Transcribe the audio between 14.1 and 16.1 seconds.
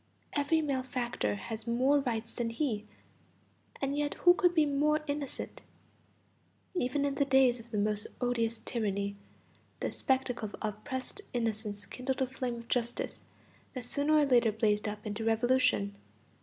or later blazed up into revolution.